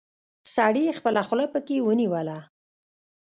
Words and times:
سړي 0.55 0.85
خپله 0.97 1.21
خوله 1.27 1.45
پکې 1.53 1.77
ونيوله. 1.87 2.39